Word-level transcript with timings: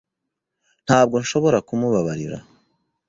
Ntabwo 0.85 1.15
nshobora 1.23 1.57
kumubabarira. 1.67 2.37